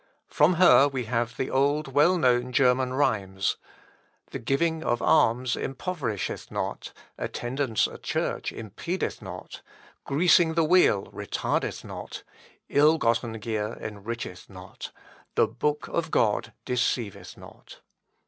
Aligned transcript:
From 0.29 0.55
her 0.55 0.87
we 0.87 1.03
have 1.05 1.37
the 1.37 1.51
old 1.51 1.87
well 1.89 2.17
known 2.17 2.51
German 2.51 2.91
rhymes 2.91 3.57
The 4.31 4.39
giving 4.39 4.83
of 4.83 4.99
alms 4.99 5.55
impoverisheth 5.55 6.49
not; 6.49 6.91
Attendance 7.19 7.87
at 7.87 8.01
Church 8.01 8.51
impedeth 8.51 9.21
not; 9.21 9.61
Greasing 10.03 10.55
the 10.55 10.63
wheel 10.63 11.03
retardeth 11.13 11.85
not; 11.85 12.23
Ill 12.67 12.97
gotten 12.97 13.33
gear 13.33 13.77
enricheth 13.79 14.49
not; 14.49 14.91
The 15.35 15.47
Book 15.47 15.87
of 15.87 16.09
God 16.09 16.53
deceiveth 16.65 17.37
not. 17.37 17.81